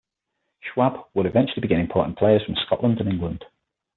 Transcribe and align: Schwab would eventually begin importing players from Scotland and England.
Schwab 0.61 1.11
would 1.13 1.27
eventually 1.27 1.61
begin 1.61 1.79
importing 1.79 2.15
players 2.15 2.41
from 2.43 2.55
Scotland 2.55 2.99
and 2.99 3.07
England. 3.07 3.45